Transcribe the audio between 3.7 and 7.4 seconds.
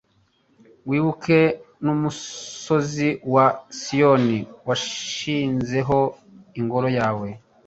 Siyoni washinzeho Ingoro yawe